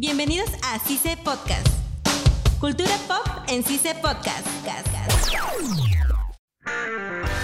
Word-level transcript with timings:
Bienvenidos 0.00 0.48
a 0.62 0.78
CICE 0.78 1.16
Podcast. 1.24 1.66
Cultura 2.60 2.92
pop 3.08 3.26
en 3.48 3.64
CICE 3.64 3.96
Podcast. 3.96 4.46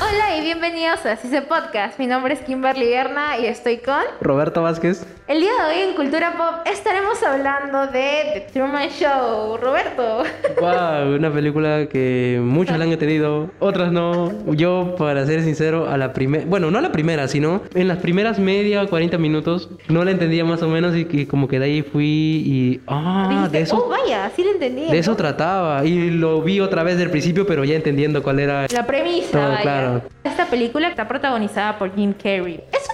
Hola 0.01 0.37
y 0.37 0.41
bienvenidos 0.41 1.05
a 1.05 1.17
CICE 1.17 1.43
Podcast. 1.43 1.99
Mi 1.99 2.07
nombre 2.07 2.35
es 2.35 2.43
Kimberly 2.43 2.91
Berna 2.91 3.39
y 3.39 3.47
estoy 3.47 3.79
con 3.79 4.05
Roberto 4.21 4.63
Vázquez. 4.63 5.05
El 5.27 5.41
día 5.41 5.53
de 5.53 5.75
hoy 5.75 5.89
en 5.89 5.95
Cultura 5.95 6.35
Pop 6.37 6.67
estaremos 6.71 7.23
hablando 7.23 7.87
de 7.87 8.31
The 8.35 8.41
Truman 8.53 8.91
Show. 8.91 9.57
Roberto. 9.57 10.23
Wow, 10.61 11.15
una 11.17 11.33
película 11.33 11.87
que 11.89 12.39
muchos 12.43 12.77
la 12.77 12.85
han 12.85 12.93
entendido, 12.93 13.49
otras 13.59 13.91
no. 13.91 14.31
Yo, 14.53 14.95
para 14.99 15.25
ser 15.25 15.43
sincero, 15.43 15.89
a 15.89 15.97
la 15.97 16.13
primera, 16.13 16.45
bueno, 16.47 16.71
no 16.71 16.79
a 16.79 16.83
la 16.83 16.93
primera, 16.93 17.27
sino 17.27 17.63
en 17.75 17.89
las 17.89 17.99
primeras 17.99 18.39
media, 18.39 18.87
40 18.87 19.17
minutos, 19.17 19.71
no 19.89 20.05
la 20.05 20.11
entendía 20.11 20.45
más 20.45 20.63
o 20.63 20.69
menos 20.69 20.95
y, 20.95 21.07
que 21.07 21.27
como 21.27 21.49
que 21.49 21.59
de 21.59 21.65
ahí 21.65 21.83
fui 21.83 22.05
y... 22.05 22.81
Ah, 22.87 23.29
Dijiste, 23.31 23.57
de 23.57 23.63
eso... 23.63 23.77
Oh, 23.79 23.89
vaya, 23.89 24.31
sí 24.37 24.45
lo 24.45 24.51
entendí. 24.51 24.91
De 24.91 24.99
eso 24.99 25.17
trataba 25.17 25.87
y 25.87 26.11
lo 26.11 26.43
vi 26.43 26.61
otra 26.61 26.83
vez 26.83 26.99
del 26.99 27.09
principio, 27.09 27.47
pero 27.47 27.65
ya 27.65 27.77
entendiendo 27.77 28.23
cuál 28.23 28.41
era... 28.41 28.67
La 28.71 28.87
premisa, 28.87 29.31
Todo 29.31 29.49
vaya. 29.49 29.63
claro. 29.63 30.03
Esta 30.23 30.45
película 30.45 30.89
está 30.89 31.09
protagonizada 31.09 31.79
por 31.79 31.95
Jim 31.95 32.13
Carrey. 32.13 32.63
Es 32.71 32.94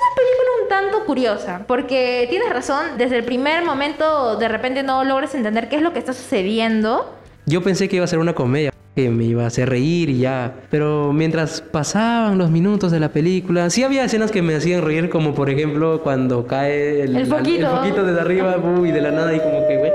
tanto 0.71 1.05
curiosa, 1.05 1.65
porque 1.67 2.27
tienes 2.31 2.49
razón, 2.49 2.97
desde 2.97 3.19
el 3.19 3.25
primer 3.25 3.65
momento 3.65 4.37
de 4.37 4.49
repente 4.49 4.83
no 4.83 5.05
logras 5.05 5.35
entender 5.35 5.69
qué 5.69 5.77
es 5.77 5.83
lo 5.83 5.93
que 5.93 5.99
está 5.99 6.15
sucediendo. 6.15 7.13
Yo 7.45 7.63
pensé 7.63 7.89
que 7.89 7.97
iba 7.97 8.05
a 8.05 8.09
ser 8.09 8.21
una 8.21 8.35
comedia, 8.35 8.73
que 8.95 9.11
me 9.11 9.25
iba 9.25 9.43
a 9.45 9.49
hacer 9.49 9.69
reír 9.69 10.09
y 10.11 10.19
ya. 10.21 10.55
Pero 10.71 11.13
mientras 11.13 11.61
pasaban 11.61 12.39
los 12.39 12.51
minutos 12.51 12.93
de 12.93 13.01
la 13.01 13.09
película, 13.09 13.69
sí 13.69 13.83
había 13.83 14.05
escenas 14.05 14.31
que 14.31 14.43
me 14.43 14.55
hacían 14.55 14.83
reír, 14.83 15.11
como 15.11 15.35
por 15.35 15.51
ejemplo 15.51 16.01
cuando 16.03 16.47
cae 16.47 17.03
el, 17.03 17.17
El 17.17 17.27
foquito. 17.27 17.67
el 17.67 17.77
foquito 17.77 18.05
desde 18.05 18.21
arriba 18.21 18.57
uh, 18.59 18.87
y 18.87 18.93
de 18.93 19.01
la 19.01 19.11
nada 19.11 19.35
y 19.35 19.41
como 19.41 19.67
que, 19.67 19.77
güey. 19.77 19.93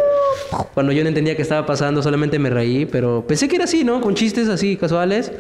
Cuando 0.73 0.91
yo 0.91 1.04
no 1.04 1.09
entendía 1.09 1.36
qué 1.36 1.41
estaba 1.41 1.66
pasando, 1.66 2.02
solamente 2.02 2.40
me 2.40 2.50
reí, 2.50 2.86
pero 2.86 3.25
pensé 3.28 3.48
que 3.48 3.56
era 3.56 3.66
así, 3.66 3.84
¿no? 3.84 4.02
Con 4.02 4.16
chistes 4.16 4.48
así 4.50 4.78
casuales. 4.78 5.31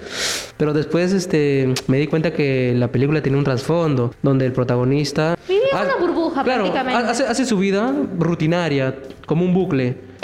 Pero 0.57 0.73
después 0.73 1.13
este, 1.13 1.73
me 1.87 1.97
di 1.97 2.07
cuenta 2.07 2.33
que 2.33 2.73
la 2.75 2.89
película 2.89 3.21
tenía 3.21 3.37
un 3.37 3.43
trasfondo, 3.43 4.13
donde 4.21 4.45
el 4.45 4.51
protagonista... 4.51 5.37
Vivía 5.47 5.65
en 5.71 5.85
una 5.85 5.95
burbuja 5.97 6.43
claro, 6.43 6.63
prácticamente. 6.63 7.11
Hace, 7.11 7.23
hace 7.25 7.45
su 7.45 7.57
vida 7.57 7.93
rutinaria, 8.17 8.95
como 9.25 9.45
un 9.45 9.53
bucle. 9.53 10.14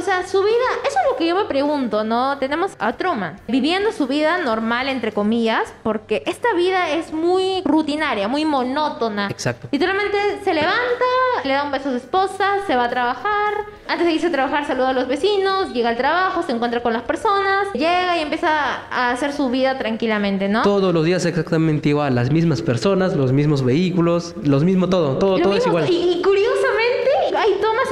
O 0.00 0.02
sea, 0.02 0.26
su 0.26 0.42
vida, 0.42 0.54
eso 0.82 0.96
es 0.98 1.10
lo 1.10 1.16
que 1.18 1.26
yo 1.26 1.36
me 1.36 1.44
pregunto, 1.44 2.04
¿no? 2.04 2.38
Tenemos 2.38 2.72
a 2.78 2.94
Truman 2.94 3.38
viviendo 3.48 3.92
su 3.92 4.06
vida 4.06 4.38
normal, 4.38 4.88
entre 4.88 5.12
comillas, 5.12 5.74
porque 5.82 6.22
esta 6.24 6.54
vida 6.54 6.88
es 6.88 7.12
muy 7.12 7.60
rutinaria, 7.66 8.26
muy 8.26 8.46
monótona. 8.46 9.28
Exacto. 9.28 9.68
Literalmente 9.70 10.16
se 10.42 10.54
levanta, 10.54 11.04
le 11.44 11.52
da 11.52 11.64
un 11.64 11.70
beso 11.70 11.90
a 11.90 11.92
su 11.92 11.98
esposa, 11.98 12.46
se 12.66 12.76
va 12.76 12.84
a 12.84 12.88
trabajar. 12.88 13.52
Antes 13.88 14.06
de 14.06 14.14
irse 14.14 14.28
a 14.28 14.32
trabajar 14.32 14.66
saluda 14.66 14.88
a 14.88 14.92
los 14.94 15.06
vecinos, 15.06 15.74
llega 15.74 15.90
al 15.90 15.98
trabajo, 15.98 16.42
se 16.44 16.52
encuentra 16.52 16.82
con 16.82 16.94
las 16.94 17.02
personas, 17.02 17.70
llega 17.74 18.16
y 18.16 18.22
empieza 18.22 18.86
a 18.90 19.10
hacer 19.10 19.34
su 19.34 19.50
vida 19.50 19.76
tranquilamente, 19.76 20.48
¿no? 20.48 20.62
Todos 20.62 20.94
los 20.94 21.04
días 21.04 21.26
exactamente 21.26 21.90
igual, 21.90 22.14
las 22.14 22.30
mismas 22.30 22.62
personas, 22.62 23.14
los 23.16 23.32
mismos 23.32 23.62
vehículos, 23.62 24.34
los 24.42 24.64
mismos 24.64 24.88
todo, 24.88 25.18
todo, 25.18 25.36
Lo 25.36 25.44
todo 25.44 25.56
es 25.56 25.66
igual. 25.66 25.86
Y, 25.90 26.22
tomas 26.22 26.49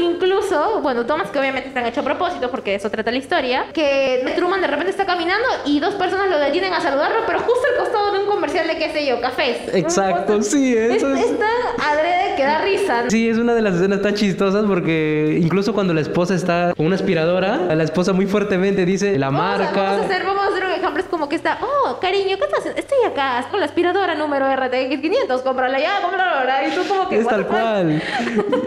incluso, 0.01 0.81
bueno, 0.83 1.07
tomas 1.07 1.31
que 1.31 1.39
obviamente 1.39 1.69
están 1.69 1.85
hechas 1.87 1.99
a 1.99 2.03
propósito 2.03 2.51
porque 2.51 2.75
eso 2.75 2.91
trata 2.91 3.11
la 3.11 3.19
historia, 3.19 3.67
que 3.73 4.33
Truman 4.37 4.61
de 4.61 4.67
repente 4.67 4.91
está 4.91 5.07
caminando 5.07 5.47
y 5.67 5.81
dos 5.81 5.95
personas 5.95 6.29
lo 6.31 6.39
detienen 6.39 6.73
a 6.73 6.81
saludarlo, 6.81 7.21
pero 7.27 7.41
justo 7.41 7.61
al 7.73 7.79
costado 7.85 8.13
de 8.13 8.21
un 8.21 8.27
comercial 8.27 8.67
de 8.67 8.77
qué 8.79 8.91
sé 8.93 9.07
yo, 9.07 9.21
cafés. 9.21 9.59
Exacto, 9.75 10.43
sí, 10.43 10.77
eso 10.77 11.13
es. 11.15 11.21
es- 11.25 11.39
tan 11.39 11.49
adrede 11.93 12.35
que 12.37 12.43
da 12.45 12.59
risa. 12.63 13.05
Sí, 13.11 13.29
es 13.29 13.39
una 13.39 13.55
de 13.55 13.63
las 13.63 13.75
escenas 13.77 14.03
tan 14.03 14.15
chistosas 14.15 14.65
porque 14.67 15.39
incluso 15.41 15.73
cuando 15.73 15.95
la 15.95 16.01
esposa 16.01 16.35
está 16.35 16.73
con 16.77 16.87
una 16.87 16.97
aspiradora, 16.97 17.75
la 17.75 17.85
esposa 17.85 18.13
muy 18.13 18.27
fuertemente 18.27 18.85
dice 18.85 19.19
la 19.19 19.27
Vamos 19.31 19.41
a- 19.41 19.59
marca. 19.59 19.83
Vamos 19.83 20.03
a, 20.03 20.05
hacer, 20.07 20.25
vamos 20.27 20.45
a 20.45 20.49
hacer 20.49 20.65
como 21.19 21.29
que 21.29 21.35
está, 21.35 21.59
oh, 21.61 21.99
cariño, 21.99 22.37
¿qué 22.37 22.45
estás 22.45 22.61
haciendo? 22.61 22.79
Estoy 22.81 22.99
acá, 23.05 23.45
con 23.51 23.59
la 23.59 23.67
aspiradora 23.67 24.15
número 24.15 24.47
RTX 24.55 25.01
500, 25.01 25.43
cómprala 25.43 25.81
ya, 25.81 26.01
cómprala 26.01 26.39
ahora. 26.39 26.69
Y 26.69 26.71
tú 26.71 26.87
como 26.87 27.09
que, 27.09 27.19
Es 27.19 27.27
tal 27.27 27.45
cual. 27.45 28.01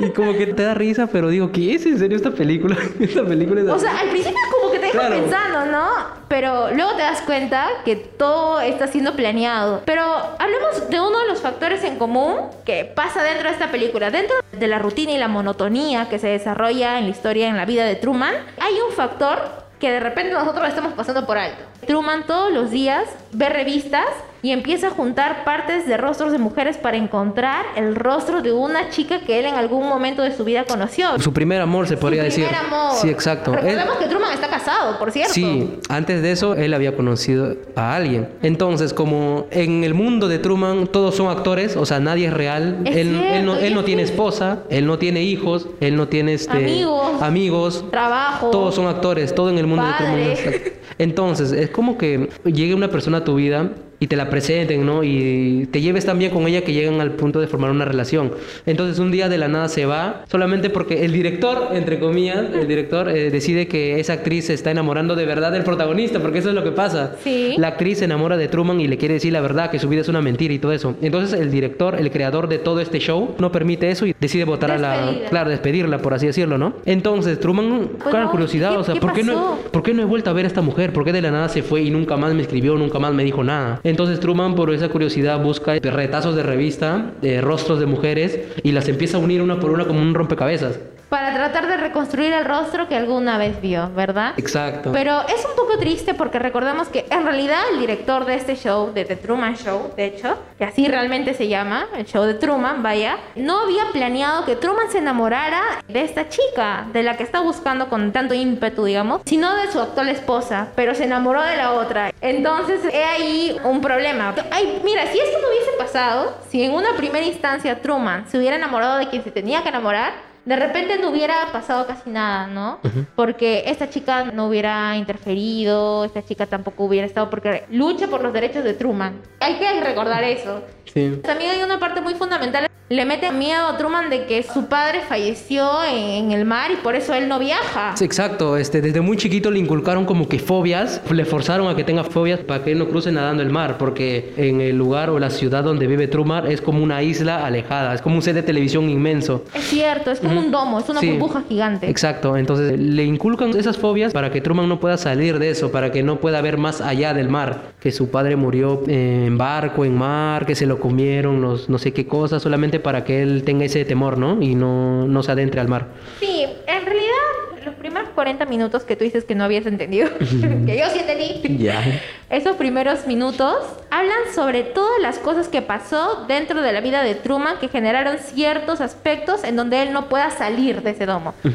Y 0.01 0.09
como 0.09 0.33
que 0.33 0.47
te 0.47 0.63
da 0.63 0.73
risa, 0.73 1.07
pero 1.07 1.29
digo, 1.29 1.49
¿qué 1.53 1.75
es 1.75 1.85
en 1.85 1.97
serio 1.97 2.17
esta 2.17 2.31
película? 2.31 2.75
Esta 2.99 3.23
película 3.23 3.61
es 3.61 3.67
O 3.69 3.79
sea, 3.79 3.97
al 3.99 4.09
principio 4.09 4.37
como 4.59 4.71
que 4.73 4.79
te 4.79 4.85
deja 4.87 4.99
Claro. 4.99 5.15
pensando, 5.15 5.65
¿no? 5.67 5.87
Pero 6.27 6.71
luego 6.71 6.91
te 6.95 7.01
das 7.03 7.21
cuenta 7.21 7.67
que 7.85 7.95
todo 7.95 8.59
está 8.59 8.87
siendo 8.87 9.15
planeado. 9.15 9.81
Pero 9.85 10.03
hablemos 10.37 10.89
de 10.89 10.99
uno 10.99 11.19
de 11.19 11.27
los 11.27 11.39
factores 11.39 11.83
en 11.85 11.97
común 11.97 12.35
que 12.65 12.83
pasa 12.83 13.23
dentro 13.23 13.47
de 13.47 13.53
esta 13.53 13.71
película. 13.71 14.11
Dentro 14.11 14.35
de 14.51 14.67
la 14.67 14.79
rutina 14.79 15.13
y 15.13 15.17
la 15.17 15.29
monotonía 15.29 16.09
que 16.09 16.19
se 16.19 16.27
desarrolla 16.27 16.97
en 16.99 17.05
la 17.05 17.09
historia, 17.11 17.47
en 17.47 17.55
la 17.55 17.65
vida 17.65 17.85
de 17.85 17.95
Truman, 17.95 18.33
hay 18.59 18.73
un 18.85 18.93
factor 18.93 19.60
que 19.81 19.91
de 19.91 19.99
repente 19.99 20.31
nosotros 20.31 20.69
estamos 20.69 20.93
pasando 20.93 21.25
por 21.25 21.37
alto. 21.37 21.63
Truman 21.87 22.25
todos 22.27 22.53
los 22.53 22.69
días 22.69 23.09
ve 23.31 23.49
revistas 23.49 24.07
y 24.43 24.51
empieza 24.51 24.87
a 24.87 24.89
juntar 24.89 25.43
partes 25.43 25.87
de 25.87 25.97
rostros 25.97 26.31
de 26.31 26.37
mujeres 26.39 26.77
para 26.77 26.97
encontrar 26.97 27.65
el 27.75 27.95
rostro 27.95 28.41
de 28.41 28.51
una 28.51 28.89
chica 28.89 29.19
que 29.21 29.39
él 29.39 29.45
en 29.45 29.55
algún 29.55 29.87
momento 29.87 30.21
de 30.23 30.35
su 30.35 30.43
vida 30.43 30.63
conoció. 30.63 31.19
Su 31.19 31.31
primer 31.33 31.61
amor 31.61 31.87
se 31.87 31.97
podría 31.97 32.21
Su 32.21 32.25
decir. 32.25 32.45
primer 32.47 32.65
amor. 32.65 32.93
Sí, 32.99 33.09
exacto. 33.09 33.53
Él- 33.53 33.61
Recordemos 33.63 33.97
que 33.97 34.07
Truman 34.07 34.33
está 34.33 34.49
casado, 34.49 34.97
por 34.97 35.11
cierto. 35.11 35.33
Sí, 35.33 35.79
antes 35.89 36.21
de 36.21 36.31
eso 36.31 36.55
él 36.55 36.73
había 36.73 36.95
conocido 36.95 37.55
a 37.75 37.95
alguien. 37.95 38.29
Entonces, 38.41 38.93
como 38.93 39.45
en 39.51 39.83
el 39.83 39.93
mundo 39.93 40.27
de 40.27 40.39
Truman 40.39 40.87
todos 40.87 41.15
son 41.15 41.27
actores, 41.29 41.75
o 41.77 41.85
sea, 41.85 41.99
nadie 41.99 42.27
es 42.27 42.33
real. 42.33 42.79
Es 42.85 42.95
él, 42.95 43.21
él 43.23 43.45
no, 43.45 43.55
él 43.57 43.81
tiene 43.85 44.01
esposa, 44.03 44.59
él 44.69 44.85
no 44.87 44.97
tiene 44.99 45.21
hijos, 45.23 45.67
él 45.79 45.95
no 45.95 46.07
tiene 46.07 46.33
este, 46.33 46.57
Amigos. 46.57 47.21
amigos. 47.21 47.85
Trabajo. 47.91 48.49
Todos 48.51 48.75
son 48.75 48.87
actores, 48.87 49.33
todo 49.35 49.49
en 49.49 49.57
el 49.57 49.67
mundo 49.67 49.83
Padre. 49.83 50.15
de 50.29 50.35
Truman. 50.35 50.53
es- 50.55 50.71
Entonces, 50.97 51.51
es 51.51 51.69
como 51.69 51.97
que 51.97 52.29
llegue 52.45 52.75
una 52.75 52.89
persona 52.89 53.19
a 53.19 53.23
tu 53.23 53.35
vida 53.35 53.69
y 54.01 54.07
te 54.07 54.15
la 54.15 54.29
presenten, 54.31 54.83
¿no? 54.83 55.03
Y 55.03 55.67
te 55.71 55.79
lleves 55.79 56.05
tan 56.07 56.17
bien 56.17 56.31
con 56.31 56.47
ella 56.47 56.61
que 56.63 56.73
llegan 56.73 56.99
al 57.01 57.11
punto 57.11 57.39
de 57.39 57.45
formar 57.45 57.69
una 57.69 57.85
relación. 57.85 58.31
Entonces, 58.65 58.97
un 58.97 59.11
día 59.11 59.29
de 59.29 59.37
la 59.37 59.47
nada 59.47 59.69
se 59.69 59.85
va, 59.85 60.25
solamente 60.29 60.71
porque 60.71 61.05
el 61.05 61.13
director, 61.13 61.69
entre 61.73 61.99
comillas, 61.99 62.45
el 62.53 62.67
director 62.67 63.07
eh, 63.09 63.29
decide 63.29 63.67
que 63.67 63.99
esa 63.99 64.13
actriz 64.13 64.45
se 64.47 64.55
está 64.55 64.71
enamorando 64.71 65.15
de 65.15 65.25
verdad 65.27 65.51
del 65.51 65.63
protagonista, 65.63 66.19
porque 66.19 66.39
eso 66.39 66.49
es 66.49 66.55
lo 66.55 66.63
que 66.63 66.71
pasa. 66.71 67.15
Sí. 67.23 67.53
La 67.59 67.67
actriz 67.69 67.99
se 67.99 68.05
enamora 68.05 68.37
de 68.37 68.47
Truman 68.47 68.81
y 68.81 68.87
le 68.87 68.97
quiere 68.97 69.13
decir 69.13 69.31
la 69.33 69.41
verdad, 69.41 69.69
que 69.69 69.77
su 69.77 69.87
vida 69.87 70.01
es 70.01 70.07
una 70.09 70.19
mentira 70.21 70.51
y 70.51 70.57
todo 70.57 70.71
eso. 70.71 70.95
Entonces, 71.03 71.39
el 71.39 71.51
director, 71.51 71.93
el 71.99 72.09
creador 72.09 72.49
de 72.49 72.57
todo 72.57 72.79
este 72.81 72.97
show, 72.99 73.35
no 73.37 73.51
permite 73.51 73.91
eso 73.91 74.07
y 74.07 74.15
decide 74.19 74.45
votar 74.45 74.71
a 74.71 74.79
la... 74.79 75.13
Claro, 75.29 75.51
despedirla, 75.51 75.99
por 75.99 76.15
así 76.15 76.25
decirlo, 76.25 76.57
¿no? 76.57 76.73
Entonces, 76.85 77.39
Truman, 77.39 77.89
Pues 77.99 78.09
claro, 78.09 78.25
no, 78.25 78.31
curiosidad, 78.31 78.71
¿qué- 78.71 78.77
o 78.77 78.83
sea, 78.83 78.95
qué 78.95 78.99
¿por 78.99 79.13
qué, 79.13 79.23
no? 79.23 79.59
¿por 79.71 79.83
qué 79.83 79.93
no 79.93 80.01
he 80.01 80.05
vuelto 80.05 80.31
a 80.31 80.33
ver 80.33 80.45
a 80.45 80.47
esta 80.47 80.61
mujer? 80.61 80.91
¿Por 80.91 81.05
qué 81.05 81.13
de 81.13 81.21
la 81.21 81.29
nada 81.29 81.49
se 81.49 81.61
fue 81.61 81.83
y 81.83 81.91
nunca 81.91 82.17
más 82.17 82.33
me 82.33 82.41
escribió, 82.41 82.75
nunca 82.77 82.97
más 82.97 83.13
me 83.13 83.23
dijo 83.23 83.43
nada? 83.43 83.79
Entonces 83.91 84.21
Truman 84.21 84.55
por 84.55 84.73
esa 84.73 84.87
curiosidad 84.87 85.43
busca 85.43 85.73
retazos 85.73 86.33
de 86.33 86.43
revista, 86.43 87.11
eh, 87.21 87.41
rostros 87.41 87.77
de 87.81 87.85
mujeres 87.87 88.39
y 88.63 88.71
las 88.71 88.87
empieza 88.87 89.17
a 89.17 89.19
unir 89.19 89.41
una 89.41 89.59
por 89.59 89.69
una 89.69 89.85
como 89.85 89.99
un 89.99 90.13
rompecabezas. 90.13 90.79
Para 91.11 91.33
tratar 91.33 91.67
de 91.67 91.75
reconstruir 91.75 92.31
el 92.31 92.45
rostro 92.45 92.87
que 92.87 92.95
alguna 92.95 93.37
vez 93.37 93.59
vio, 93.59 93.91
¿verdad? 93.93 94.33
Exacto. 94.37 94.93
Pero 94.93 95.19
es 95.27 95.43
un 95.43 95.57
poco 95.57 95.77
triste 95.77 96.13
porque 96.13 96.39
recordemos 96.39 96.87
que 96.87 97.05
en 97.09 97.25
realidad 97.25 97.59
el 97.73 97.81
director 97.81 98.23
de 98.23 98.35
este 98.35 98.55
show, 98.55 98.93
de 98.93 99.03
The 99.03 99.17
Truman 99.17 99.57
Show, 99.57 99.91
de 99.97 100.05
hecho, 100.05 100.37
que 100.57 100.63
así 100.63 100.87
realmente 100.87 101.33
se 101.33 101.49
llama, 101.49 101.87
el 101.97 102.05
show 102.05 102.23
de 102.23 102.35
Truman, 102.35 102.81
vaya, 102.81 103.17
no 103.35 103.59
había 103.59 103.87
planeado 103.91 104.45
que 104.45 104.55
Truman 104.55 104.89
se 104.89 104.99
enamorara 104.99 105.83
de 105.85 106.01
esta 106.01 106.29
chica, 106.29 106.85
de 106.93 107.03
la 107.03 107.17
que 107.17 107.23
está 107.23 107.41
buscando 107.41 107.89
con 107.89 108.13
tanto 108.13 108.33
ímpetu, 108.33 108.85
digamos, 108.85 109.23
sino 109.25 109.53
de 109.53 109.69
su 109.69 109.81
actual 109.81 110.07
esposa, 110.07 110.69
pero 110.75 110.95
se 110.95 111.03
enamoró 111.03 111.41
de 111.41 111.57
la 111.57 111.73
otra. 111.73 112.13
Entonces, 112.21 112.85
he 112.85 113.03
ahí 113.03 113.59
un 113.65 113.81
problema. 113.81 114.33
Ay, 114.49 114.79
mira, 114.85 115.05
si 115.07 115.19
esto 115.19 115.39
no 115.41 115.49
hubiese 115.49 115.71
pasado, 115.77 116.37
si 116.47 116.63
en 116.63 116.71
una 116.71 116.95
primera 116.95 117.25
instancia 117.25 117.81
Truman 117.81 118.29
se 118.29 118.37
hubiera 118.37 118.55
enamorado 118.55 118.97
de 118.97 119.09
quien 119.09 119.25
se 119.25 119.31
tenía 119.31 119.61
que 119.61 119.67
enamorar, 119.67 120.30
de 120.45 120.55
repente 120.55 120.97
no 120.97 121.09
hubiera 121.09 121.51
pasado 121.51 121.85
casi 121.85 122.09
nada, 122.09 122.47
¿no? 122.47 122.79
Porque 123.15 123.63
esta 123.67 123.89
chica 123.89 124.25
no 124.25 124.47
hubiera 124.47 124.95
interferido, 124.97 126.03
esta 126.05 126.23
chica 126.23 126.45
tampoco 126.47 126.85
hubiera 126.85 127.05
estado, 127.05 127.29
porque 127.29 127.65
lucha 127.69 128.07
por 128.07 128.23
los 128.23 128.33
derechos 128.33 128.63
de 128.63 128.73
Truman. 128.73 129.21
Hay 129.39 129.55
que 129.55 129.81
recordar 129.81 130.23
eso. 130.23 130.63
Sí. 130.93 131.19
También 131.23 131.51
hay 131.51 131.63
una 131.63 131.79
parte 131.79 132.01
muy 132.01 132.13
fundamental. 132.15 132.67
Le 132.89 133.05
mete 133.05 133.31
miedo 133.31 133.67
a 133.67 133.77
Truman 133.77 134.09
de 134.09 134.25
que 134.25 134.43
su 134.43 134.65
padre 134.65 134.99
falleció 135.07 135.81
en, 135.85 136.25
en 136.25 136.31
el 136.33 136.43
mar 136.43 136.71
y 136.71 136.75
por 136.75 136.93
eso 136.93 137.13
él 137.13 137.29
no 137.29 137.39
viaja. 137.39 137.95
Sí, 137.95 138.03
exacto. 138.03 138.57
Este, 138.57 138.81
desde 138.81 138.99
muy 138.99 139.15
chiquito 139.15 139.49
le 139.49 139.59
inculcaron 139.59 140.03
como 140.03 140.27
que 140.27 140.39
fobias, 140.39 141.01
le 141.09 141.23
forzaron 141.23 141.69
a 141.69 141.75
que 141.77 141.85
tenga 141.85 142.03
fobias 142.03 142.41
para 142.41 142.65
que 142.65 142.73
él 142.73 142.79
no 142.79 142.89
cruce 142.89 143.09
nadando 143.09 143.43
el 143.43 143.49
mar, 143.49 143.77
porque 143.77 144.33
en 144.35 144.59
el 144.59 144.77
lugar 144.77 145.09
o 145.09 145.19
la 145.19 145.29
ciudad 145.29 145.63
donde 145.63 145.87
vive 145.87 146.09
Truman 146.09 146.51
es 146.51 146.59
como 146.59 146.83
una 146.83 147.01
isla 147.01 147.45
alejada, 147.45 147.93
es 147.93 148.01
como 148.01 148.15
un 148.17 148.21
set 148.21 148.35
de 148.35 148.43
televisión 148.43 148.89
inmenso. 148.89 149.45
Es 149.53 149.63
cierto, 149.69 150.11
es 150.11 150.19
como 150.19 150.37
un 150.41 150.51
domo, 150.51 150.77
es 150.77 150.89
una 150.89 150.99
Sí. 150.99 151.11
burbuja 151.11 151.43
gigante. 151.47 151.89
Exacto, 151.89 152.35
entonces 152.35 152.77
le 152.77 153.05
inculcan 153.05 153.51
esas 153.57 153.77
fobias 153.77 154.11
para 154.11 154.31
que 154.33 154.41
Truman 154.41 154.67
no 154.67 154.81
pueda 154.81 154.97
salir 154.97 155.39
de 155.39 155.49
eso, 155.51 155.71
para 155.71 155.93
que 155.93 156.03
no 156.03 156.17
pueda 156.17 156.41
ver 156.41 156.57
más 156.57 156.81
allá 156.81 157.13
del 157.13 157.29
mar, 157.29 157.71
que 157.79 157.93
su 157.93 158.09
padre 158.11 158.35
murió 158.35 158.83
en 158.85 159.37
barco, 159.37 159.85
en 159.85 159.95
mar, 159.95 160.45
que 160.45 160.55
se 160.55 160.65
lo 160.65 160.77
comieron 160.81 161.41
los 161.41 161.69
no 161.69 161.77
sé 161.77 161.93
qué 161.93 162.05
cosas, 162.05 162.43
solamente 162.43 162.81
para 162.81 163.05
que 163.05 163.21
él 163.21 163.43
tenga 163.45 163.63
ese 163.63 163.85
temor, 163.85 164.17
¿no? 164.17 164.41
Y 164.41 164.55
no, 164.55 165.07
no 165.07 165.23
se 165.23 165.31
adentre 165.31 165.61
al 165.61 165.69
mar. 165.69 165.87
Sí, 166.19 166.45
en 166.67 166.85
realidad, 166.85 167.65
los 167.65 167.75
primeros 167.75 168.09
40 168.09 168.45
minutos 168.45 168.83
que 168.83 168.97
tú 168.97 169.05
dices 169.05 169.23
que 169.23 169.35
no 169.35 169.45
habías 169.45 169.65
entendido, 169.65 170.09
que 170.19 170.77
yo 170.77 170.89
sí 170.91 170.99
entendí. 170.99 171.57
Ya. 171.57 172.01
Esos 172.29 172.57
primeros 172.57 173.07
minutos 173.07 173.55
hablan 173.89 174.33
sobre 174.33 174.63
todas 174.63 175.01
las 175.01 175.19
cosas 175.19 175.47
que 175.47 175.61
pasó 175.61 176.25
dentro 176.27 176.61
de 176.61 176.73
la 176.73 176.81
vida 176.81 177.03
de 177.03 177.15
Truman 177.15 177.59
que 177.59 177.69
generaron 177.69 178.17
ciertos 178.17 178.81
aspectos 178.81 179.43
en 179.43 179.55
donde 179.55 179.81
él 179.83 179.93
no 179.93 180.09
pueda 180.09 180.31
salir 180.31 180.81
de 180.81 180.91
ese 180.91 181.05
domo. 181.05 181.33
Pero 181.43 181.53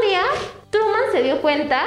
un 0.00 0.08
día, 0.08 0.22
Truman 0.70 1.12
se 1.12 1.22
dio 1.22 1.40
cuenta 1.40 1.82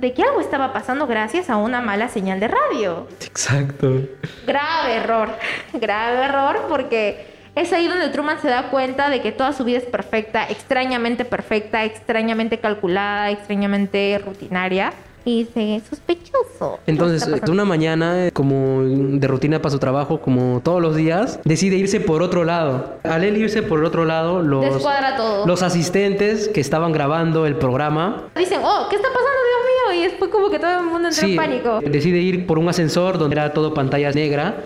de 0.00 0.12
que 0.12 0.22
algo 0.22 0.40
estaba 0.40 0.72
pasando 0.72 1.06
gracias 1.06 1.50
a 1.50 1.56
una 1.56 1.80
mala 1.80 2.08
señal 2.08 2.40
de 2.40 2.48
radio. 2.48 3.06
Exacto. 3.24 4.02
Grave 4.46 4.96
error, 4.96 5.30
grave 5.74 6.24
error 6.24 6.66
porque 6.68 7.26
es 7.54 7.72
ahí 7.72 7.88
donde 7.88 8.08
Truman 8.10 8.40
se 8.40 8.48
da 8.48 8.70
cuenta 8.70 9.10
de 9.10 9.20
que 9.20 9.32
toda 9.32 9.52
su 9.52 9.64
vida 9.64 9.78
es 9.78 9.84
perfecta, 9.84 10.48
extrañamente 10.48 11.24
perfecta, 11.24 11.84
extrañamente 11.84 12.58
calculada, 12.58 13.30
extrañamente 13.30 14.20
rutinaria. 14.24 14.92
Y 15.24 15.44
dice, 15.44 15.82
sospechoso. 15.90 16.78
Entonces, 16.86 17.24
¿Qué 17.24 17.34
está 17.34 17.50
una 17.52 17.64
mañana, 17.64 18.30
como 18.32 18.82
de 18.82 19.26
rutina 19.26 19.60
para 19.60 19.72
su 19.72 19.78
trabajo, 19.78 20.20
como 20.20 20.60
todos 20.62 20.80
los 20.80 20.96
días, 20.96 21.40
decide 21.44 21.76
irse 21.76 22.00
por 22.00 22.22
otro 22.22 22.44
lado. 22.44 22.94
Al 23.02 23.24
él 23.24 23.36
irse 23.36 23.62
por 23.62 23.84
otro 23.84 24.06
lado, 24.06 24.40
los, 24.40 25.62
asistentes 25.62 26.48
que 26.48 26.60
estaban 26.60 26.92
grabando 26.92 27.44
el 27.44 27.56
programa 27.56 28.28
Dicen, 28.36 28.60
oh, 28.62 28.86
¿qué 28.88 28.96
está 28.96 29.08
pasando, 29.08 29.38
Dios 29.44 29.60
mío? 29.66 29.67
Y 29.92 30.02
después 30.02 30.30
como 30.30 30.50
que 30.50 30.58
todo 30.58 30.78
el 30.80 30.84
mundo 30.86 31.08
entra 31.08 31.26
en 31.26 31.36
pánico. 31.36 31.80
decide 31.84 32.18
ir 32.18 32.46
por 32.46 32.58
un 32.58 32.68
ascensor 32.68 33.18
donde 33.18 33.34
era 33.36 33.52
todo 33.52 33.74
pantalla 33.74 34.10
negra 34.12 34.56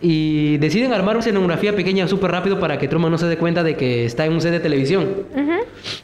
y 0.00 0.58
deciden 0.58 0.92
armar 0.92 1.14
una 1.14 1.20
escenografía 1.20 1.74
pequeña 1.74 2.08
súper 2.08 2.30
rápido 2.32 2.58
para 2.58 2.78
que 2.78 2.88
Truman 2.88 3.10
no 3.10 3.18
se 3.18 3.26
dé 3.26 3.38
cuenta 3.38 3.62
de 3.62 3.76
que 3.76 4.04
está 4.04 4.26
en 4.26 4.32
un 4.32 4.40
set 4.40 4.50
de 4.52 4.60
televisión. 4.60 5.08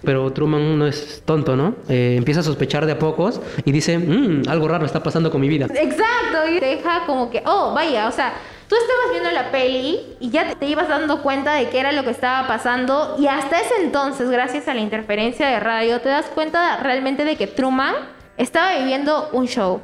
Pero 0.03 0.33
Truman 0.33 0.79
no 0.79 0.87
es 0.87 1.23
tonto, 1.25 1.57
¿no? 1.57 1.75
Eh, 1.89 2.15
empieza 2.17 2.41
a 2.41 2.43
sospechar 2.43 2.87
de 2.87 2.93
a 2.93 2.99
pocos 2.99 3.41
y 3.65 3.73
dice, 3.73 3.99
"Mm, 3.99 4.43
algo 4.49 4.69
raro 4.69 4.87
está 4.87 5.03
pasando 5.03 5.31
con 5.31 5.41
mi 5.41 5.49
vida. 5.49 5.67
Exacto, 5.67 6.49
y 6.51 6.61
deja 6.61 7.05
como 7.07 7.31
que, 7.31 7.43
oh, 7.45 7.73
vaya, 7.75 8.07
o 8.09 8.13
sea, 8.13 8.33
tú 8.69 8.77
estabas 8.77 9.11
viendo 9.13 9.31
la 9.33 9.51
peli 9.51 9.99
y 10.21 10.31
ya 10.31 10.55
te 10.55 10.67
ibas 10.67 10.89
dando 10.89 11.23
cuenta 11.23 11.55
de 11.55 11.69
qué 11.69 11.81
era 11.81 11.93
lo 11.93 12.05
que 12.05 12.11
estaba 12.11 12.47
pasando 12.47 13.17
y 13.19 13.27
hasta 13.27 13.61
ese 13.61 13.83
entonces, 13.83 14.31
gracias 14.31 14.69
a 14.69 14.75
la 14.75 14.81
interferencia 14.81 15.49
de 15.49 15.59
radio, 15.59 16.01
te 16.01 16.09
das 16.09 16.27
cuenta 16.27 16.79
realmente 16.83 17.25
de 17.25 17.37
que 17.37 17.47
Truman 17.47 17.95
estaba 18.39 18.77
viviendo 18.79 19.29
un 19.33 19.47
show. 19.47 19.81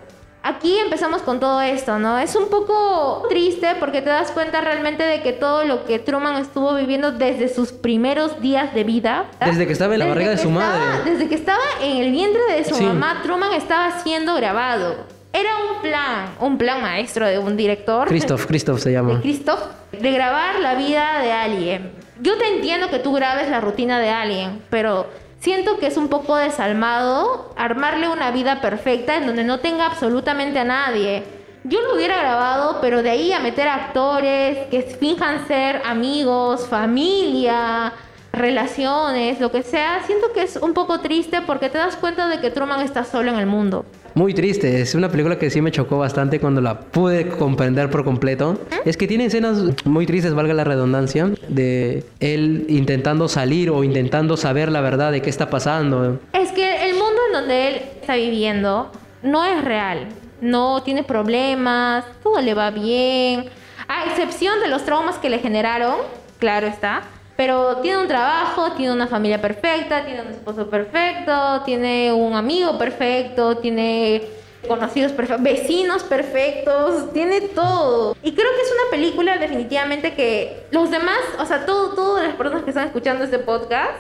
Aquí 0.47 0.77
empezamos 0.79 1.23
con 1.23 1.41
todo 1.41 1.63
esto, 1.63 1.99
¿no? 1.99 2.19
Es 2.19 2.37
un 2.37 2.49
poco 2.51 3.25
triste 3.31 3.77
porque 3.81 4.03
te 4.03 4.11
das 4.11 4.31
cuenta 4.31 4.61
realmente 4.61 5.03
de 5.03 5.23
que 5.23 5.33
todo 5.33 5.65
lo 5.65 5.87
que 5.87 5.99
Truman 5.99 6.37
estuvo 6.37 6.75
viviendo 6.75 7.13
desde 7.13 7.49
sus 7.49 7.73
primeros 7.73 8.43
días 8.43 8.75
de 8.75 8.85
vida. 8.85 9.25
Desde 9.43 9.67
que 9.67 9.73
estaba 9.73 9.95
en 9.95 10.01
la 10.01 10.05
Desde 10.05 10.15
barriga 10.15 10.31
de 10.33 10.37
su 10.39 10.49
estaba- 10.51 10.79
madre. 10.79 11.11
Desde 11.13 11.29
que 11.31 11.35
estaba 11.35 11.63
en 11.83 11.97
el 11.97 12.11
vientre 12.13 12.43
de 12.57 12.65
su 12.65 12.75
Sí. 12.75 12.85
mamá, 12.85 13.21
Truman 13.23 13.55
estaba 13.55 13.91
siendo 14.03 14.35
grabado. 14.35 14.97
Era 15.33 15.51
un 15.57 15.81
plan, 15.81 16.27
un 16.41 16.59
plan 16.59 16.83
maestro 16.83 17.27
de 17.27 17.39
un 17.39 17.57
director. 17.57 18.07
Christoph, 18.07 18.45
Christoph 18.47 18.81
se 18.81 18.91
De 18.91 18.97
llama. 18.97 19.21
Christoph, 19.23 19.61
de 19.93 20.13
grabar 20.13 20.61
la 20.61 20.75
vida 20.75 21.21
de 21.23 21.33
alguien. 21.33 21.91
Yo 22.21 22.37
te 22.37 22.47
entiendo 22.55 22.91
que 22.91 22.99
tú 22.99 23.15
grabes 23.15 23.49
la 23.49 23.63
rutina 23.63 23.99
de 23.99 24.11
alguien, 24.11 24.63
pero 24.69 25.07
siento 25.45 25.77
que 25.77 25.89
es 25.89 25.99
un 25.99 26.09
poco 26.09 26.37
desalmado 26.37 27.53
armarle 27.55 28.09
una 28.09 28.31
vida 28.31 28.63
perfecta 28.63 29.17
en 29.17 29.27
donde 29.27 29.45
no 29.45 29.61
tenga 29.61 29.85
absolutamente 29.85 30.59
a 30.59 30.65
nadie. 30.65 31.23
Yo 31.65 31.83
lo 31.83 31.95
hubiera 31.95 32.17
grabado, 32.17 32.79
pero 32.81 33.03
de 33.03 33.11
ahí 33.11 33.31
a 33.31 33.41
meter 33.41 33.69
actores 33.69 34.67
que 34.71 34.81
finjan 34.99 35.47
ser 35.47 35.83
amigos, 35.85 36.67
familia, 36.67 37.93
relaciones, 38.33 39.39
lo 39.39 39.53
que 39.53 39.63
sea, 39.63 40.03
siento 40.07 40.33
que 40.33 40.45
es 40.45 40.57
un 40.57 40.73
poco 40.73 41.01
triste 41.01 41.43
porque 41.43 41.69
te 41.69 41.77
das 41.77 41.97
cuenta 41.97 42.27
de 42.27 42.41
que 42.41 42.51
Truman 42.51 42.81
está 42.81 43.05
solo 43.05 43.31
en 43.31 43.39
el 43.39 43.47
mundo. 43.47 43.85
Muy 44.15 44.33
triste, 44.33 44.81
es 44.81 44.95
una 44.95 45.09
película 45.09 45.41
que 45.41 45.51
sí 45.51 45.61
me 45.61 45.73
chocó 45.73 45.99
bastante 45.99 46.39
cuando 46.39 46.61
la 46.61 46.79
pude 46.79 47.29
comprender 47.29 47.91
por 47.91 48.05
completo. 48.05 48.61
Es 48.85 48.97
que 48.97 49.09
tiene 49.09 49.25
escenas 49.25 49.65
muy 49.85 50.07
tristes, 50.07 50.35
valga 50.35 50.55
la 50.55 50.63
redundancia, 50.63 51.33
de 51.49 52.05
él 52.21 52.65
intentando 52.69 53.27
salir 53.27 53.71
o 53.71 53.83
intentando 53.83 54.37
saber 54.37 54.71
la 54.71 54.81
verdad 54.81 55.11
de 55.11 55.21
qué 55.21 55.31
está 55.31 55.51
pasando. 55.51 56.21
Es 56.33 56.53
que 56.53 56.89
el 56.89 56.93
mundo 56.93 57.21
en 57.27 57.33
donde 57.33 57.69
él 57.69 57.83
está 58.01 58.15
viviendo 58.15 58.93
no 59.25 59.45
es 59.45 59.65
real. 59.65 60.07
No 60.41 60.85
tiene 60.85 61.03
problemas, 61.03 62.05
todo 62.23 62.41
le 62.41 62.55
va 62.55 62.71
bien. 62.71 63.47
A 63.89 64.05
excepción 64.05 64.61
de 64.61 64.69
los 64.69 64.85
traumas 64.85 65.17
que 65.19 65.29
le 65.29 65.41
generaron, 65.41 65.97
claro 66.39 66.69
está. 66.69 67.03
Pero 67.37 67.79
tiene 67.79 67.99
un 67.99 68.07
trabajo, 68.09 68.73
tiene 68.73 68.93
una 68.93 69.07
familia 69.09 69.41
perfecta, 69.41 70.05
tiene 70.05 70.23
un 70.23 70.29
esposo 70.29 70.71
perfecto, 70.71 71.63
tiene 71.65 72.13
un 72.13 72.35
amigo 72.35 72.79
perfecto, 72.79 73.57
tiene 73.59 74.23
conocidos 74.69 75.13
perfectos, 75.13 75.43
vecinos 75.43 76.05
perfectos, 76.05 77.13
tiene 77.13 77.41
todo. 77.41 78.17
Y 78.23 78.33
creo 78.33 78.51
que 78.55 78.63
es 78.63 78.73
una 78.73 78.91
película 78.91 79.37
definitivamente 79.39 80.15
que 80.15 80.65
los 80.71 80.91
demás, 80.91 81.19
o 81.39 81.45
sea, 81.45 81.67
todo, 81.67 81.91
todas 81.95 82.25
las 82.25 82.35
personas 82.37 82.63
que 82.63 82.71
están 82.71 82.87
escuchando 82.87 83.25
este 83.25 83.41
podcast 83.41 83.93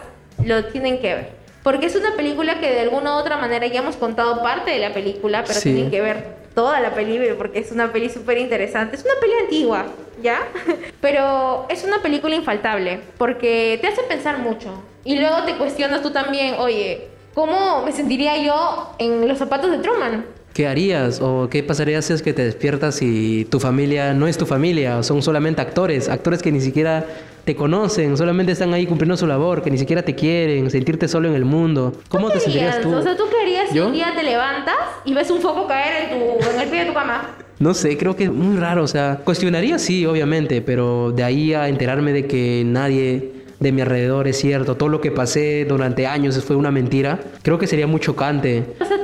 lo 0.45 0.65
tienen 0.67 1.01
que 1.01 1.15
ver. 1.15 1.29
Porque 1.65 1.87
es 1.87 1.97
una 1.97 2.15
película 2.15 2.61
que 2.61 2.71
de 2.71 2.81
alguna 2.81 3.17
u 3.17 3.19
otra 3.19 3.37
manera 3.39 3.67
ya 3.67 3.81
hemos 3.81 3.97
contado 3.97 4.43
parte 4.43 4.71
de 4.71 4.79
la 4.79 4.93
película, 4.95 5.43
pero 5.47 5.59
Sí. 5.59 5.73
tienen 5.73 5.91
que 5.91 6.01
ver 6.01 6.44
toda 6.55 6.81
la 6.81 6.95
película 6.95 7.35
porque 7.37 7.59
es 7.59 7.73
una 7.73 7.93
peli 7.93 8.09
súper 8.09 8.39
interesante. 8.39 8.97
Es 8.97 9.05
una 9.05 9.15
peli 9.21 9.33
antigua, 9.43 9.87
¿ya? 10.23 10.41
Pero 11.01 11.67
es 11.69 11.85
una 11.85 12.01
película 12.01 12.35
infaltable 12.35 13.01
porque 13.19 13.79
te 13.81 13.89
hace 13.89 14.03
pensar 14.03 14.39
mucho. 14.39 14.83
Y 15.05 15.19
luego 15.19 15.45
te 15.45 15.57
cuestionas 15.57 16.03
tú 16.03 16.11
también, 16.11 16.55
oye, 16.59 17.09
¿cómo 17.35 17.85
me 17.85 17.93
sentiría 17.93 18.43
yo 18.43 18.95
en 18.99 19.29
los 19.29 19.39
zapatos 19.39 19.71
de 19.71 19.79
Truman? 19.79 20.25
¿Qué 20.55 20.69
harías 20.69 21.21
o 21.21 21.49
qué 21.51 21.65
pasaría 21.65 22.01
si 22.01 22.13
es 22.13 22.23
que 22.23 22.33
te 22.33 22.45
despiertas 22.45 23.03
y 23.03 23.45
tu 23.47 23.59
familia 23.59 24.15
no 24.15 24.29
es 24.29 24.39
tu 24.39 24.47
familia, 24.47 25.03
son 25.03 25.21
solamente 25.21 25.61
actores, 25.61 26.09
actores 26.09 26.43
que 26.43 26.53
ni 26.53 26.61
siquiera 26.61 27.05
te 27.45 27.55
conocen, 27.55 28.17
solamente 28.17 28.53
están 28.53 28.73
ahí 28.73 28.87
cumpliendo 28.87 29.17
su 29.17 29.27
labor, 29.27 29.63
que 29.63 29.71
ni 29.71 29.79
siquiera 29.79 30.03
te 30.03 30.15
quieren, 30.15 30.71
sentirte 30.71 31.09
solo 31.09 31.29
en 31.29 31.35
el 31.35 31.45
mundo? 31.45 31.93
¿Cómo 32.09 32.29
te 32.29 32.35
¿Qué 32.35 32.41
sentirías 32.41 32.81
tú? 32.81 32.95
O 32.95 33.03
sea, 33.03 33.17
¿tú 33.17 33.25
qué 33.31 33.37
harías 33.43 33.71
si 33.71 33.81
un 33.81 33.93
día 33.93 34.13
te 34.17 34.23
levantas 34.23 34.75
y 35.05 35.13
ves 35.13 35.31
un 35.31 35.41
foco 35.41 35.67
caer 35.67 36.11
en, 36.11 36.19
tu, 36.19 36.51
en 36.51 36.61
el 36.61 36.69
pie 36.69 36.81
de 36.81 36.87
tu 36.87 36.95
cama? 36.95 37.37
No 37.59 37.75
sé, 37.75 37.97
creo 37.97 38.17
que 38.17 38.25
es 38.25 38.33
muy 38.33 38.57
raro, 38.57 38.83
o 38.83 38.89
sea, 38.89 39.21
cuestionaría 39.25 39.79
sí, 39.79 40.07
obviamente, 40.07 40.61
pero 40.61 41.13
de 41.13 41.23
ahí 41.23 41.55
a 41.55 41.69
enterarme 41.69 42.13
de 42.13 42.27
que 42.27 42.63
nadie 42.67 43.33
de 43.61 43.73
mi 43.73 43.81
alrededor 43.81 44.27
es 44.27 44.39
cierto, 44.39 44.77
todo 44.77 44.89
lo 44.89 45.01
que 45.01 45.11
pasé 45.11 45.65
durante 45.65 46.07
años 46.07 46.43
fue 46.45 46.57
una 46.57 46.71
mentira, 46.71 47.21
creo 47.43 47.59
que 47.59 47.67
sería 47.67 47.87
muy 47.87 48.01
chocante. 48.01 48.65
O 48.81 48.85
sea, 48.85 49.01
¿tú 49.03 49.04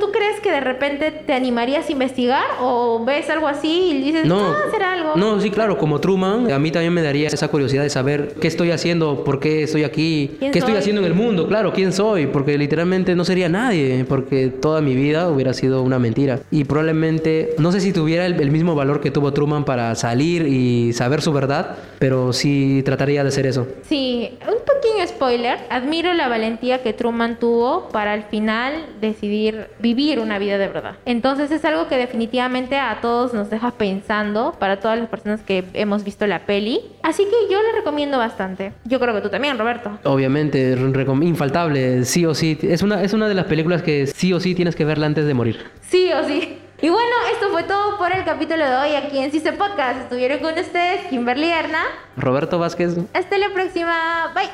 de 0.61 0.65
repente 0.65 1.09
te 1.25 1.33
animarías 1.33 1.89
a 1.89 1.91
investigar 1.91 2.43
o 2.61 3.03
ves 3.03 3.27
algo 3.31 3.47
así 3.47 3.89
y 3.93 4.01
dices, 4.01 4.25
No, 4.25 4.39
ah, 4.51 4.55
será 4.71 4.93
algo? 4.93 5.13
no, 5.15 5.39
sí, 5.41 5.49
claro, 5.49 5.75
como 5.79 5.99
Truman, 5.99 6.51
a 6.51 6.59
mí 6.59 6.69
también 6.69 6.93
me 6.93 7.01
daría 7.01 7.27
esa 7.29 7.47
curiosidad 7.47 7.81
de 7.81 7.89
saber 7.89 8.35
qué 8.39 8.47
estoy 8.47 8.69
haciendo, 8.69 9.23
por 9.23 9.39
qué 9.39 9.63
estoy 9.63 9.83
aquí, 9.83 10.35
¿Quién 10.37 10.51
qué 10.51 10.59
estoy 10.59 10.73
soy? 10.73 10.79
haciendo 10.79 11.01
en 11.01 11.07
el 11.07 11.15
mundo, 11.15 11.47
claro, 11.47 11.73
quién 11.73 11.91
soy, 11.93 12.27
porque 12.27 12.59
literalmente 12.59 13.15
no 13.15 13.25
sería 13.25 13.49
nadie, 13.49 14.05
porque 14.07 14.49
toda 14.49 14.81
mi 14.81 14.93
vida 14.93 15.29
hubiera 15.29 15.53
sido 15.53 15.81
una 15.81 15.97
mentira. 15.97 16.39
Y 16.51 16.63
probablemente, 16.65 17.55
no 17.57 17.71
sé 17.71 17.79
si 17.81 17.91
tuviera 17.91 18.27
el, 18.27 18.39
el 18.39 18.51
mismo 18.51 18.75
valor 18.75 19.01
que 19.01 19.09
tuvo 19.09 19.33
Truman 19.33 19.65
para 19.65 19.95
salir 19.95 20.45
y 20.47 20.93
saber 20.93 21.21
su 21.23 21.33
verdad, 21.33 21.75
pero 21.97 22.33
sí 22.33 22.83
trataría 22.85 23.23
de 23.23 23.29
hacer 23.29 23.47
eso. 23.47 23.67
Sí, 23.89 24.37
un 24.47 24.60
pequeño 24.61 25.07
spoiler. 25.07 25.59
Admiro 25.69 26.13
la 26.13 26.27
valentía 26.27 26.81
que 26.81 26.93
Truman 26.93 27.37
tuvo 27.39 27.89
para 27.89 28.13
al 28.13 28.23
final 28.23 28.73
decidir 28.99 29.67
vivir 29.79 30.19
una 30.19 30.39
vida 30.39 30.57
de 30.57 30.67
verdad. 30.67 30.95
Entonces 31.05 31.51
es 31.51 31.63
algo 31.65 31.87
que 31.87 31.97
definitivamente 31.97 32.77
a 32.77 32.99
todos 33.01 33.33
nos 33.33 33.49
deja 33.49 33.71
pensando, 33.71 34.55
para 34.59 34.79
todas 34.79 34.99
las 34.99 35.09
personas 35.09 35.41
que 35.41 35.63
hemos 35.73 36.03
visto 36.03 36.27
la 36.27 36.39
peli. 36.45 36.81
Así 37.03 37.23
que 37.23 37.51
yo 37.51 37.61
le 37.61 37.71
recomiendo 37.73 38.17
bastante. 38.17 38.73
Yo 38.85 38.99
creo 38.99 39.13
que 39.13 39.21
tú 39.21 39.29
también, 39.29 39.57
Roberto. 39.57 39.97
Obviamente, 40.03 40.75
infaltable, 41.21 42.05
sí 42.05 42.25
o 42.25 42.33
sí. 42.33 42.57
Es 42.61 42.81
una, 42.81 43.03
es 43.03 43.13
una 43.13 43.27
de 43.27 43.33
las 43.33 43.45
películas 43.45 43.81
que 43.81 44.07
sí 44.07 44.33
o 44.33 44.39
sí 44.39 44.55
tienes 44.55 44.75
que 44.75 44.85
verla 44.85 45.05
antes 45.05 45.25
de 45.25 45.33
morir. 45.33 45.59
Sí 45.81 46.09
o 46.13 46.23
sí. 46.25 46.60
Y 46.83 46.89
bueno, 46.89 47.15
esto 47.31 47.51
fue 47.51 47.61
todo 47.63 47.99
por 47.99 48.11
el 48.11 48.25
capítulo 48.25 48.65
de 48.67 48.75
hoy 48.75 48.95
aquí 48.95 49.19
en 49.19 49.31
Cise 49.31 49.53
Podcast. 49.53 50.01
Estuvieron 50.01 50.39
con 50.39 50.57
ustedes 50.57 51.05
Kimberly 51.09 51.47
Erna. 51.47 51.83
Roberto 52.17 52.57
Vázquez, 52.57 52.95
Hasta 53.13 53.37
la 53.37 53.49
próxima. 53.53 54.31
Bye. 54.33 54.49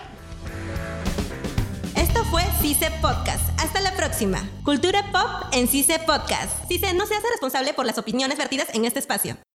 Esto 1.96 2.26
fue 2.26 2.42
CICE 2.62 2.92
Podcast. 3.02 3.50
Hasta 3.62 3.80
la 3.80 3.94
próxima. 3.94 4.40
Cultura 4.66 5.04
pop 5.14 5.54
en 5.54 5.70
CICE 5.70 6.00
Podcast. 6.00 6.68
CICE 6.68 6.94
no 6.96 7.06
se 7.06 7.16
hace 7.16 7.30
responsable 7.32 7.74
por 7.74 7.86
las 7.86 7.98
opiniones 7.98 8.38
vertidas 8.38 8.68
en 8.74 8.84
este 8.84 9.00
espacio. 9.00 9.38